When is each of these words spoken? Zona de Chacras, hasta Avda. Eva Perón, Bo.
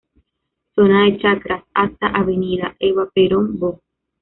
Zona 0.73 1.03
de 1.03 1.19
Chacras, 1.19 1.63
hasta 1.75 2.07
Avda. 2.07 2.75
Eva 2.79 3.07
Perón, 3.13 3.59
Bo. 3.59 3.83